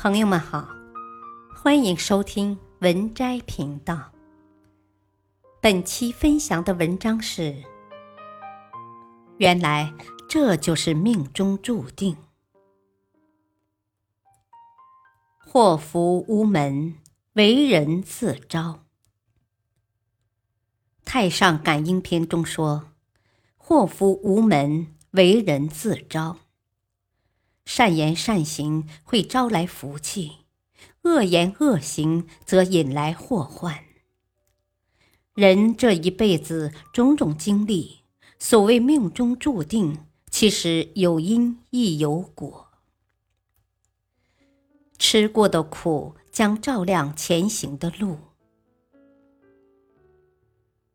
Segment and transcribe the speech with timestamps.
[0.00, 0.68] 朋友们好，
[1.56, 4.12] 欢迎收听文摘频道。
[5.60, 7.64] 本期分享的文章是：
[9.38, 9.92] 原来
[10.28, 12.16] 这就是命中注定。
[15.36, 16.94] 祸福无门，
[17.32, 18.60] 为人自招。
[21.04, 22.92] 《太上感应篇》中说
[23.58, 26.36] ：“祸福无门，为人自招。”
[27.68, 30.38] 善言善行会招来福气，
[31.02, 33.84] 恶言恶行则引来祸患。
[35.34, 37.98] 人这一辈子种种经历，
[38.38, 39.98] 所谓命中注定，
[40.30, 42.68] 其实有因亦有果。
[44.98, 48.16] 吃过的苦将照亮前行的路。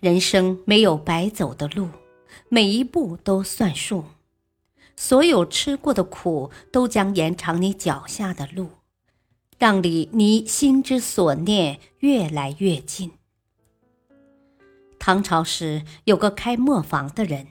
[0.00, 1.90] 人生没有白走的路，
[2.48, 4.04] 每一步都算数。
[4.96, 8.70] 所有吃过的苦，都将延长你脚下的路，
[9.58, 13.12] 让你离心之所念越来越近。
[14.98, 17.48] 唐朝时，有个开磨坊的人，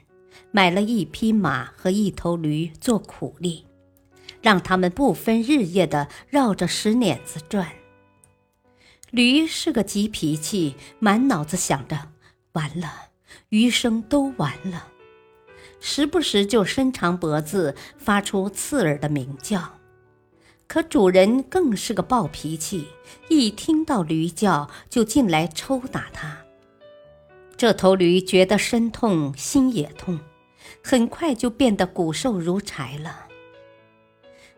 [0.52, 3.66] 买了一匹马和一头驴做苦力，
[4.42, 7.72] 让他们不分日夜的绕着石碾子转。
[9.12, 12.14] 驴是个急脾气，满脑子想着
[12.54, 13.10] 完了，
[13.50, 14.88] 余生都完了。
[15.86, 19.74] 时不时就伸长脖子，发出刺耳的鸣叫。
[20.66, 22.88] 可主人更是个暴脾气，
[23.28, 26.38] 一听到驴叫就进来抽打它。
[27.58, 30.22] 这头驴觉得身痛心也痛，
[30.82, 33.28] 很快就变得骨瘦如柴了。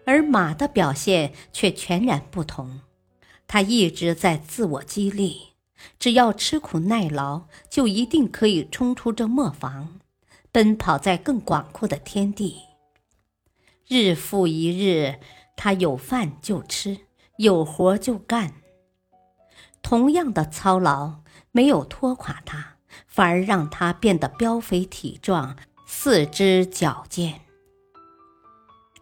[0.06, 2.81] 而马的表现却全然不同，
[3.48, 5.56] 它一直在自我激励，
[5.98, 10.00] 只要吃苦耐劳，就一定可以冲出这磨坊。
[10.56, 12.61] 奔跑在更广阔的天地，
[13.89, 15.20] 日复一日，
[15.58, 17.00] 他有饭就吃，
[17.36, 18.53] 有活就干。
[19.81, 21.16] 同样的操劳
[21.52, 27.41] 没有拖垮他，反而让他变得膘肥体壮，四肢矫健。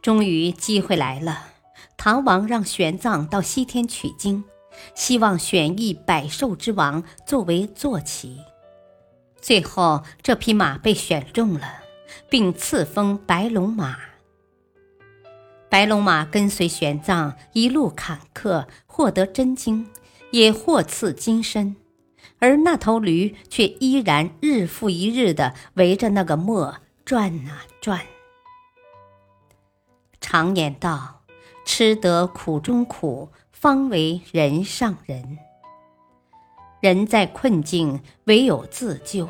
[0.01, 1.49] 终于机会来了，
[1.95, 4.43] 唐王让玄奘到西天取经，
[4.95, 8.39] 希望选一百兽之王作为坐骑。
[9.43, 11.83] 最后，这匹马被选中了，
[12.29, 13.97] 并赐封白龙马。
[15.69, 19.89] 白龙马跟随玄奘一路坎坷，获得真经，
[20.31, 21.75] 也获赐金身，
[22.39, 27.99] 而那头驴却依然日复一日的围着那个磨转啊转。
[30.21, 31.23] 常言道
[31.67, 35.37] ：“吃得苦中苦，方为人上人。”
[36.83, 39.25] 人在困境，唯有自救；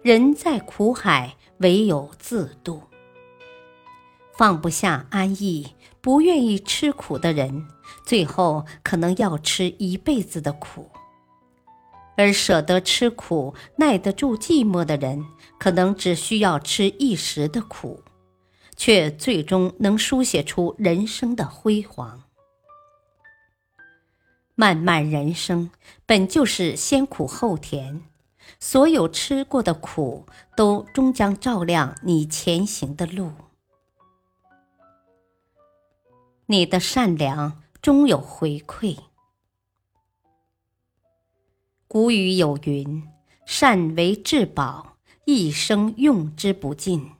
[0.00, 2.80] 人在苦海，唯有自渡。
[4.38, 7.66] 放不下安逸、不愿意吃苦的人，
[8.06, 10.84] 最后可能要吃一辈子的苦；
[12.16, 15.26] 而舍得吃苦、耐得住寂寞的人，
[15.58, 18.04] 可能只需要吃一时的苦，
[18.76, 22.22] 却最终能书写出人生的辉煌。
[24.56, 25.70] 漫漫人生
[26.06, 28.02] 本就是先苦后甜，
[28.60, 30.26] 所有吃过的苦
[30.56, 33.32] 都终将照亮你前行的路。
[36.46, 38.98] 你的善良终有回馈。
[41.88, 43.08] 古语有云
[43.46, 47.16] ：“善为至宝，一生用之不尽；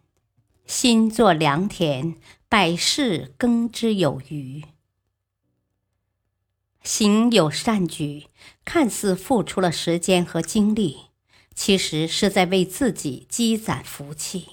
[0.66, 2.16] 心作良田，
[2.48, 4.62] 百世耕之有余。”
[6.84, 8.26] 行有善举，
[8.62, 11.06] 看似付出了时间和精力，
[11.54, 14.48] 其实是在为自己积攒福气。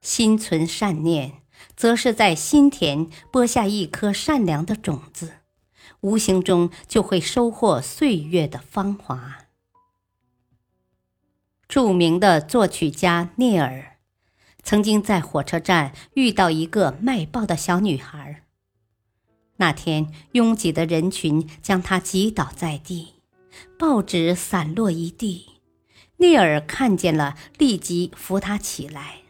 [0.00, 1.42] 心存善念，
[1.76, 5.40] 则是在心田播下一颗善良的种子，
[6.00, 9.44] 无形中就会收获岁月的芳华。
[11.68, 13.98] 著名的作曲家聂耳，
[14.62, 18.44] 曾经在火车站遇到一个卖报的小女孩。
[19.58, 23.14] 那天，拥挤的人群将他挤倒在地，
[23.78, 25.46] 报纸散落一地。
[26.18, 29.22] 聂耳看见了，立即扶他起来。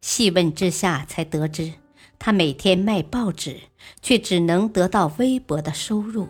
[0.00, 1.74] 细问之下，才得知
[2.18, 3.62] 他每天卖报纸，
[4.00, 6.28] 却只能得到微薄的收入，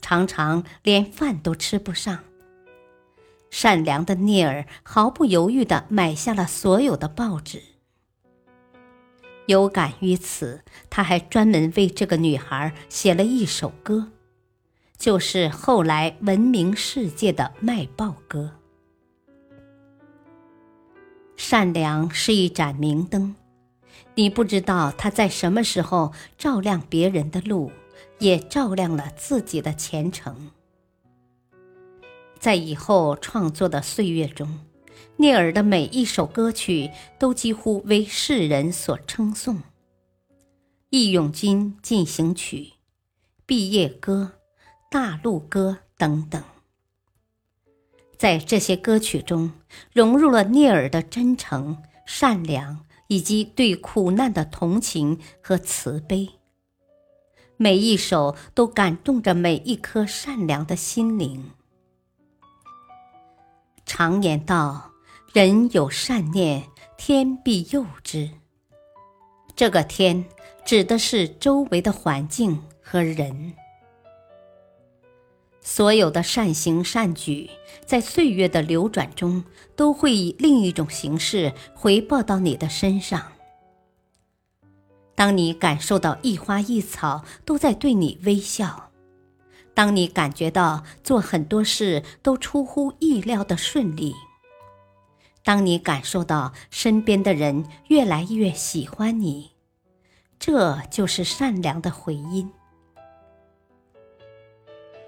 [0.00, 2.18] 常常连饭都吃不上。
[3.50, 7.62] 善良的聂耳毫不犹豫地买下了所有的报纸。
[9.50, 14.06] 有感于此，他还专门为这个女孩写了一首歌，
[14.96, 18.52] 就是后来闻名世界的《卖报歌》。
[21.36, 23.34] 善良是一盏明灯，
[24.14, 27.72] 你不知道它在什么时候照亮别人的路，
[28.20, 30.52] 也照亮了自己的前程。
[32.38, 34.60] 在以后创作的岁月中，
[35.16, 39.56] 聂耳的每一首歌曲都几乎为世人所称颂，
[40.88, 42.56] 《义勇军进行曲》
[43.46, 44.32] 《毕业歌》
[44.90, 46.42] 《大陆歌》等等。
[48.16, 49.52] 在这些歌曲中，
[49.92, 56.28] 融入了聂耳的真诚、善良以及对苦难的同情和慈悲。
[57.56, 61.50] 每一首都感动着每一颗善良的心灵。
[63.84, 64.89] 常言道
[65.32, 66.64] ：“人有善念，
[66.98, 68.28] 天必佑之。”
[69.54, 70.24] 这个“天”
[70.66, 73.54] 指的是周围的环境和人。
[75.60, 77.48] 所有的善行善举，
[77.86, 79.44] 在岁月的流转中，
[79.76, 83.22] 都会以另一种形式回报到你的身上。
[85.14, 88.90] 当你感受到一花一草都在对你微笑。
[89.74, 94.12] 当你感觉到做很多事都出乎意料的顺利，
[95.42, 99.52] 当你感受到身边的人越来越喜欢你，
[100.38, 102.50] 这就是善良的回音。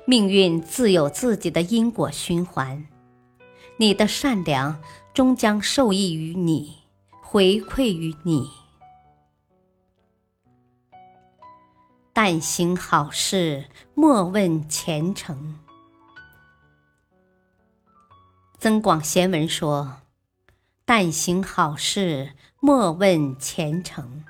[0.05, 2.89] 命运自有自己的因果循环，
[3.77, 4.83] 你的善良
[5.15, 6.79] 终将受益于你，
[7.23, 8.51] 回馈于你。
[12.13, 15.59] 但行好事，莫问前程。
[18.59, 20.02] 增广贤文说
[20.85, 24.25] ：“但行好事，莫问前程。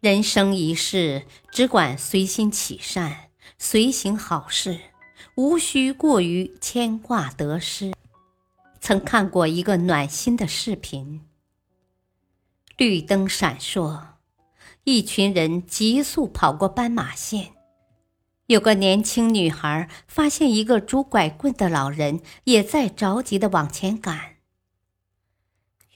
[0.00, 4.80] 人生一世，只管随心起善，随行好事，
[5.34, 7.92] 无需过于牵挂得失。”
[8.80, 11.26] 曾看过一个暖心的视频，
[12.76, 14.00] 绿灯闪烁。
[14.84, 17.52] 一群人急速跑过斑马线，
[18.46, 24.36] 有个年轻女孩发现一个拄拐棍的老人也在着急的往前赶。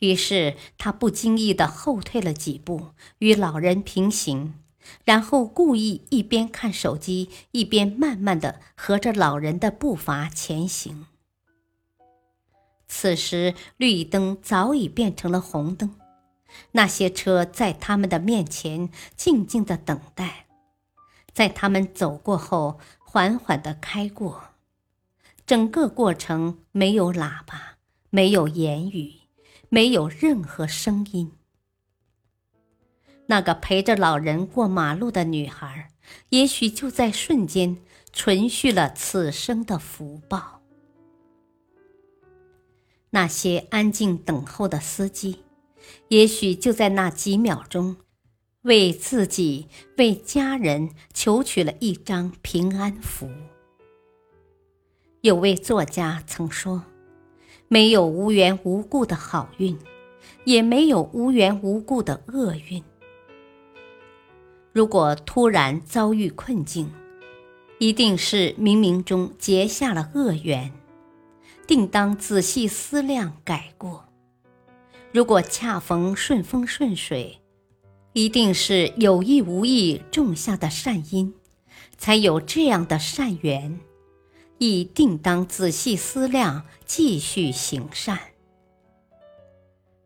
[0.03, 2.89] 于是他不经意的后退了几步，
[3.19, 4.55] 与老人平行，
[5.05, 11.07] 然后故意一边看手机，一边慢慢的和着老人的步伐前行。
[12.89, 15.95] 此时绿灯早已变成了红灯。
[16.73, 20.47] 那些车在他们的面前静静的等待，
[21.33, 24.49] 在他们走过后缓缓的开过。
[25.47, 27.77] 整个过程没有喇叭，
[28.11, 29.22] 没有言语，
[29.75, 31.33] 没有任何声音。
[33.25, 35.89] 那个陪着老人过马路的女孩，
[36.29, 37.79] 也许就在瞬间
[38.13, 40.61] 存续了此生的福报。
[43.09, 45.43] 那些安静等候的司机。
[46.09, 47.97] 也许就在那几秒钟，
[48.61, 53.31] 为自己、为家人求取了一张平安符。
[55.23, 56.85] 有位作家曾说
[57.73, 59.79] ：“没有无缘无故的好运，
[60.45, 62.85] 也没有无缘无故的厄运。
[64.75, 66.93] 如果突然遭遇困境，
[67.79, 70.71] 一定是冥冥中结下了恶缘，
[71.67, 74.05] 定当仔细思量改过。”
[75.11, 77.39] 如果恰逢顺风顺水，
[78.13, 81.33] 一定是有意无意种下的善因，
[81.97, 83.81] 才有这样的善缘，
[84.65, 88.21] 亦定当仔细思量，继续行善。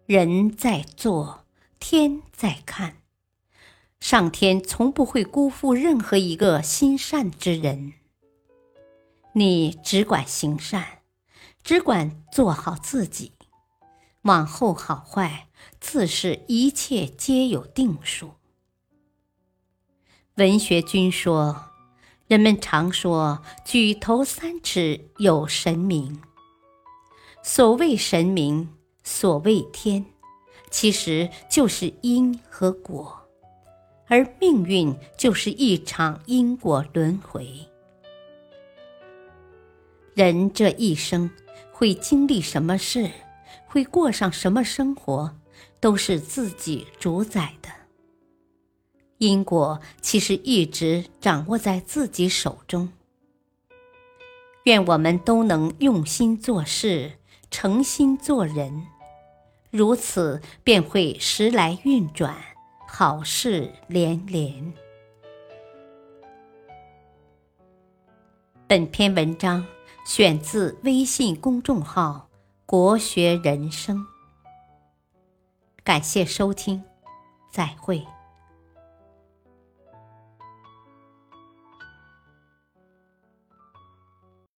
[0.07, 1.45] 人在做，
[1.79, 3.03] 天在看，
[4.01, 7.93] 上天从不会辜负任何一个心善之人。
[9.35, 11.01] 你只管行善，
[11.63, 13.33] 只管做好自己。
[14.23, 15.49] 往后好坏，
[15.79, 18.31] 自是一切皆有定数。
[20.37, 21.73] 文学君说
[22.27, 26.21] ：“人们常说举头三尺有神明。
[27.43, 28.69] 所谓神明，
[29.05, 30.05] 所谓天，
[30.69, 33.29] 其实就是因和果，
[34.09, 37.49] 而命运就是一场因果轮回。
[40.15, 41.31] 人这一生
[41.71, 43.11] 会经历什么事？”
[43.69, 45.37] 会过上什么生活，
[45.81, 47.69] 都是自己主宰的。
[49.19, 52.91] 因果其实一直掌握在自己手中。
[54.65, 57.13] 愿我们都能用心做事，
[57.51, 58.87] 诚心做人，
[59.71, 62.37] 如此便会时来运转，
[62.89, 64.73] 好事连连。
[68.67, 69.65] 本篇文章
[70.05, 72.25] 选自微信公众号。
[72.69, 74.05] 国学人生，
[75.85, 76.83] 感谢收听，
[77.53, 78.05] 再会。